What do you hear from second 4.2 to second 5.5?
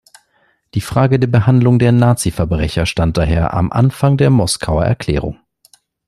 Moskauer Erklärung.